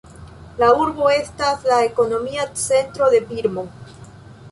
La 0.59 0.69
urbo 0.85 1.09
estas 1.15 1.67
la 1.71 1.77
ekonomia 1.89 2.47
centro 2.61 3.11
de 3.15 3.21
Birmo. 3.33 3.67